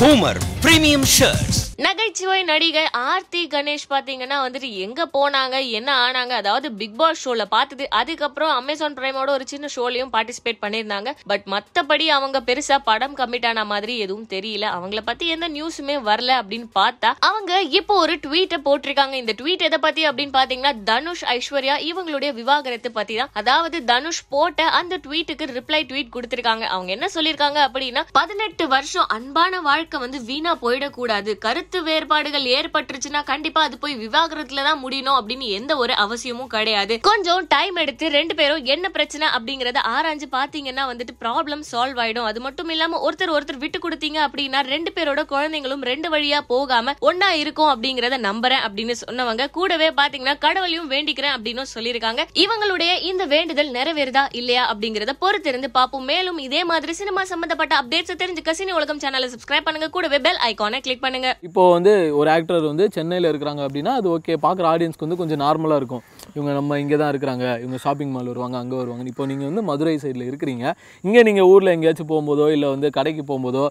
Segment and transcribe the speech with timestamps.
[0.00, 6.96] Homer premium shirts நகைச்சுவை நடிகை ஆர்த்தி கணேஷ் பாத்தீங்கன்னா வந்துட்டு எங்க போனாங்க என்ன ஆனாங்க அதாவது பிக்
[7.00, 7.84] பாஸ் ஷோல பார்த்தது.
[7.98, 11.10] அதுக்கப்புறம் அமேசான் பிரைமோட ஒரு சின்ன ஷோலையும் பார்ட்டிசிபேட் பண்ணியிருந்தாங்க.
[11.30, 14.64] பட் மத்தபடி அவங்க பெருசா படம் கமிட் ஆன மாதிரி எதுவும் தெரியல.
[14.78, 19.14] அவங்கள பத்தி எந்த நியூஸுமே வரல அப்படின்னு பார்த்தா அவங்க இப்போ ஒரு ட்வீட்டை போட்டிருக்காங்க.
[19.22, 23.32] இந்த ட்வீட் எதை பத்தி அப்படின்னு பாத்தீங்கன்னா தனுஷ் ஐஸ்வர்யா இவங்களுடைய விவாகரத்து பத்தி தான்.
[23.42, 26.66] அதாவது தனுஷ் போட்ட அந்த ட்வீட்டுக்கு ரிப்ளை ட்வீட் கொடுத்திருக்காங்க.
[26.74, 31.30] அவங்க என்ன சொல்லிருக்காங்க அப்படின்னா பதினெட்டு வருஷம் அன்பான வாழ்க்கை வந்து வீணா போயிடக்கூடாது.
[31.44, 36.96] கருத்து வேறுபாடுகள் ஏற்பட்டுருச்சுன்னா கண்டிப்பா அது போய் விவாகரத்துல தான் முடியணும் அப்படின்னு எந்த ஒரு அவசியமும் கிடையாது.
[37.08, 42.28] கொஞ்சம் டைம் எடுத்து ரெண்டு பேரும் என்ன பிரச்சனை அப்படிங்கறத ஆராய்ஞ்சு பாத்தீங்கன்னா வந்துட்டு ப்ராப்ளம் சால்வ் ஆயிடும்.
[42.30, 47.30] அது மட்டும் இல்லாம ஒருத்தர் ஒருத்தர் விட்டு கொடுத்தீங்க அப்படின்னா ரெண்டு பேரோட குழந்தைங்களும் ரெண்டு வழியா போகாம ஒன்னா
[47.42, 52.20] இருக்கும் அப்படிங்கறத நம்புறேன் அப்படின்னு சொன்னவங்க கூடவே பாத்தீங்கன்னா கடவுளையும் வேண்டிக்கிறேன் அப்படின்னு சொல்லியிருக்காங்க.
[52.44, 56.06] இவங்களுடைய இந்த வேண்டுதல் நிறைவேறுதா இல்லையா அப்படிங்கறத பொறுத்திருந்து பார்ப்போம்.
[56.12, 59.88] மேலும் இதே மாதிரி சினிமா சம்பந்தப்பட்ட அப்டேட்ஸ் தெரிஞ்சுக்க சினி உலகம் சேனலை சப்ஸ்கிரைப் பண்ணுங்க.
[59.96, 61.28] கூடவே பெல் ஐகானை கிளிக் பண்ணுங்க.
[61.48, 65.80] இப்போ வந்து ஒரு ஆக்டர் வந்து சென்னையில் இருக்கிறாங்க அப்படின்னா அது ஓகே பார்க்குற ஆடியன்ஸ்க்கு வந்து கொஞ்சம் நார்மலாக
[65.82, 66.02] இருக்கும்.
[66.36, 69.04] இவங்க நம்ம இங்கே தான் இருக்கிறாங்க இவங்க ஷாப்பிங் மால் வருவாங்க அங்கே வருவாங்க.
[69.12, 70.64] இப்போ நீங்கள் வந்து மதுரை சைடில் இருக்கிறீங்க
[71.04, 73.64] இங்கே நீங்கள் ஊரில் எங்கேயாச்சும் போகும்போதோ இல்லை வந்து கடைக்கு போகும்போதோ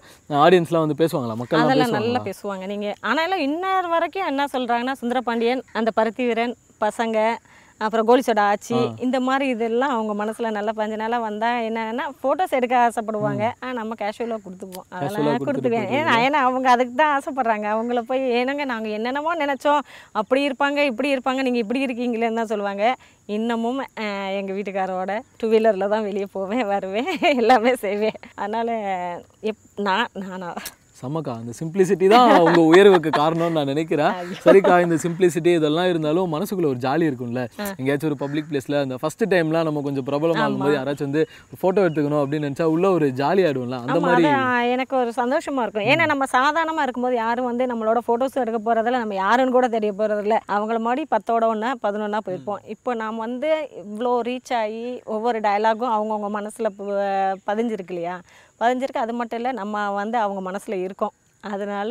[0.46, 1.36] ஆடியன்ஸ்லாம் வந்து பேசுவாங்களா?
[1.42, 2.64] மக்கள் அதெல்லாம் நல்லா பேசுவாங்க.
[2.72, 7.18] நீங்கள் ஆனாலும் இன்னொரு வரைக்கும் என்ன சொல்கிறாங்கன்னா சுந்தரபாண்டியன் அந்த பருத்தி வீரன் பசங்க
[7.84, 8.78] அப்புறம் கோலிசோட ஆச்சி.
[9.06, 13.44] இந்த மாதிரி இதெல்லாம் அவங்க மனசில் நல்லா பஞ்ச நாளாக வந்தால் என்னன்னா ஃபோட்டோஸ் எடுக்க ஆசைப்படுவாங்க.
[13.64, 15.90] ஆ நம்ம கேஷுவலாக கொடுத்துப்போம் அதெல்லாம் கொடுத்துக்குவேன்.
[15.98, 17.66] ஏன்னா ஏன்னா அவங்க அதுக்கு தான் ஆசைப்படுறாங்க.
[17.74, 19.84] அவங்கள போய் ஏனங்க நாங்கள் என்னென்னமோ நினச்சோம்.
[20.22, 22.86] அப்படி இருப்பாங்க இப்படி இருப்பாங்க நீங்கள் இப்படி இருக்கீங்களேன்னு தான் சொல்லுவாங்க.
[23.36, 23.80] இன்னமும்
[24.40, 27.08] எங்கள் வீட்டுக்காரோட டூ வீலரில் தான் வெளியே போவேன் வருவேன்
[27.40, 28.20] எல்லாமே செய்வேன்.
[28.42, 28.74] அதனால்
[29.50, 30.50] எப் நான் நானா?
[31.00, 34.14] செம்மக்கா அந்த சிம்பிளிசிட்டி தான் உங்க உயர்வுக்கு காரணம்னு நான் நினைக்கிறேன்.
[34.44, 37.42] சரிக்கா இந்த சிம்பிளிசிட்டி இதெல்லாம் இருந்தாலும் மனசுக்குள்ள ஒரு ஜாலி இருக்கும்ல.
[37.78, 41.22] எங்கேயாச்சும் ஒரு பப்ளிக் பிளேஸ்ல அந்த ஃபர்ஸ்ட் டைம்லாம் நம்ம கொஞ்சம் பிரபலமாகும் போது யாராச்சும் வந்து
[41.60, 44.26] ஃபோட்டோ எடுத்துக்கணும் அப்படின்னு நினைச்சா உள்ள ஒரு ஜாலி ஆயிடும்ல அந்த மாதிரி
[44.74, 45.88] எனக்கு ஒரு சந்தோஷமா இருக்கும்.
[45.92, 50.38] ஏன்னா நம்ம சாதாரணமாக இருக்கும்போது யாரும் வந்து நம்மளோட ஃபோட்டோஸ் எடுக்க போகிறதில்ல நம்ம யாருன்னு கூட தெரிய போகிறதில்ல
[50.56, 52.60] அவங்கள மாதிரி பத்தோட ஒன்றா பதினொன்றா போயிருப்போம்.
[52.74, 53.50] இப்போ நாம் வந்து
[53.84, 54.84] இவ்வளோ ரீச் ஆகி
[55.14, 56.74] ஒவ்வொரு டயலாகும் அவங்கவுங்க மனசில்
[57.48, 58.16] பதிஞ்சிருக்கு இல்லையா?
[58.60, 59.04] பதிஞ்சிருக்கு.
[59.04, 61.14] அது மட்டும் இல்லை நம்ம வந்து அவங்க மனசில் இருக்கோம்.
[61.44, 61.90] அதனால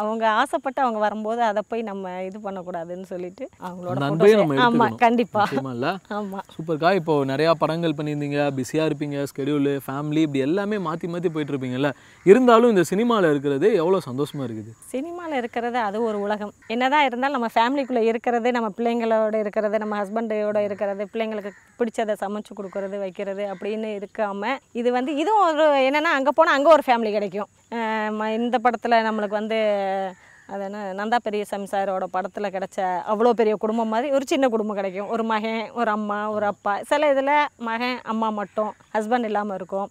[0.00, 4.64] அவங்க ஆசைப்பட்டு அவங்க வரும்போது அதை போய் நம்ம இது பண்ணக்கூடாதுன்னு சொல்லிட்டு அவங்களோட அந்த அன்பையும் நம்ம photos-
[4.66, 5.00] ஆமா எடுத்துக்கணும்.
[5.02, 5.42] கண்டிப்பா.
[5.44, 5.88] நிச்சயமா இல்ல?
[6.16, 6.40] ஆமா.
[6.54, 11.90] சூப்பர்க்கா இப்போ நிறையா படங்கள் பண்ணியிருந்தீங்க பிஸியாக இருப்பீங்க ஸ்கெடியூலு ஃபேமிலி இப்படி எல்லாமே மாற்றி மாற்றி போயிட்டு இருப்பீங்கல்ல
[12.26, 14.72] இருந்தாலும் இந்த சினிமாவில் இருக்கிறது எவ்வளோ சந்தோஷமா இருக்குது?
[14.90, 16.52] சினிமாவில் இருக்கிறது அது ஒரு உலகம்.
[16.68, 20.80] என்னதான் இருந்தாலும் நம்ம ஃபேமிலிக்குள்ளே இருக்கிறது நம்ம பிள்ளைங்களோட இருக்கிறது நம்ம ஹஸ்பண்டோட இருக்கிறது
[21.12, 21.50] பிள்ளைங்களுக்கு
[21.80, 26.84] பிடிச்சதை சமைச்சு கொடுக்கறது வைக்கிறது அப்படின்னு இருக்காம இது வந்து இதுவும் ஒரு என்னென்னா அங்கே போனால் அங்கே ஒரு
[26.86, 27.50] ஃபேமிலி கிடைக்கும்.
[28.38, 29.58] இந்த படத்தில் நம்மளுக்கு வந்து
[30.52, 32.78] அது என்ன நந்தா பெரியசாமி சாரோட படத்தில் கிடைச்ச
[33.12, 35.10] அவ்வளோ பெரிய குடும்பம் மாதிரி ஒரு சின்ன குடும்பம் கிடைக்கும்.
[35.14, 36.72] ஒரு மகன் ஒரு அம்மா ஒரு அப்பா.
[36.90, 37.30] சில இதில்
[37.68, 39.88] மகன் அம்மா மட்டும் ஹஸ்பண்ட் இல்லாமல் இருக்கும்.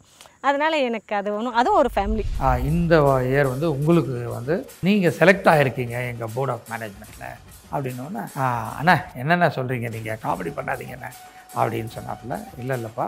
[0.50, 2.26] அதனால் எனக்கு அது ஒன்றும் அதுவும் ஒரு ஃபேமிலி
[2.72, 2.96] இந்த
[3.32, 7.28] இயர் வந்து உங்களுக்கு வந்து நீங்கள் செலக்ட் ஆகிருக்கீங்க எங்கள் போர்ட் ஆஃப் மேனேஜ்மெண்ட்டில்
[7.74, 8.24] அப்படின்னோடனே
[8.80, 11.12] அண்ணா என்னென்ன சொல்கிறீங்க நீங்கள் காமெடி பண்ணாதீங்கண்ணே
[11.62, 13.08] அப்படின்னு சொன்னாப்புல இல்லை இல்லைப்பா.